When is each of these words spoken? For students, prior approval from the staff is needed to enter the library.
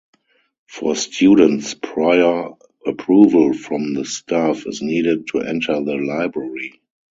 For 0.67 0.95
students, 0.95 1.75
prior 1.75 2.53
approval 2.87 3.53
from 3.53 3.93
the 3.93 4.03
staff 4.03 4.65
is 4.65 4.81
needed 4.81 5.27
to 5.27 5.41
enter 5.41 5.75
the 5.79 5.93
library. 5.97 6.81